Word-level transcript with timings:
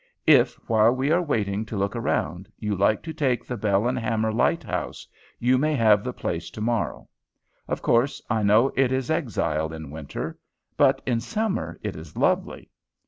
If, 0.25 0.55
while 0.67 0.93
we 0.95 1.11
are 1.11 1.21
waiting 1.21 1.63
to 1.67 1.77
look 1.77 1.93
round, 1.93 2.51
you 2.57 2.75
like 2.75 3.03
to 3.03 3.13
take 3.13 3.45
the 3.45 3.55
Bell 3.55 3.87
and 3.87 3.99
Hammer 3.99 4.33
Light 4.33 4.63
house, 4.63 5.05
you 5.37 5.59
may 5.59 5.75
have 5.75 6.03
the 6.03 6.11
place 6.11 6.49
to 6.49 6.59
morrow. 6.59 7.07
Of 7.67 7.83
course 7.83 8.19
I 8.27 8.41
know 8.41 8.71
it 8.75 8.91
is 8.91 9.11
exile 9.11 9.71
in 9.71 9.91
winter. 9.91 10.39
But 10.75 11.03
in 11.05 11.19
summer 11.19 11.79
it 11.83 11.95
is 11.95 12.17
lovely. 12.17 12.71